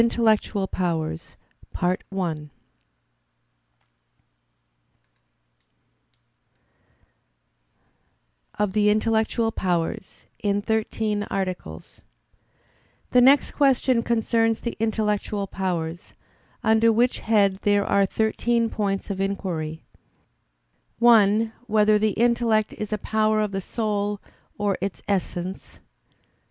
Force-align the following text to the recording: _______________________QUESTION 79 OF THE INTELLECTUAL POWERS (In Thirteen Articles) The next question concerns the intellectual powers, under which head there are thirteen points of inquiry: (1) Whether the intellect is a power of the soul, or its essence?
_______________________QUESTION 0.03 1.37
79 1.79 2.49
OF 8.57 8.73
THE 8.73 8.89
INTELLECTUAL 8.89 9.51
POWERS 9.51 10.25
(In 10.41 10.63
Thirteen 10.63 11.21
Articles) 11.29 12.01
The 13.11 13.21
next 13.21 13.51
question 13.51 14.01
concerns 14.01 14.61
the 14.61 14.75
intellectual 14.79 15.45
powers, 15.45 16.15
under 16.63 16.91
which 16.91 17.19
head 17.19 17.59
there 17.61 17.85
are 17.85 18.07
thirteen 18.07 18.71
points 18.71 19.11
of 19.11 19.21
inquiry: 19.21 19.83
(1) 20.97 21.53
Whether 21.67 21.99
the 21.99 22.13
intellect 22.13 22.73
is 22.79 22.91
a 22.91 22.97
power 22.97 23.39
of 23.39 23.51
the 23.51 23.61
soul, 23.61 24.19
or 24.57 24.79
its 24.81 25.03
essence? 25.07 25.79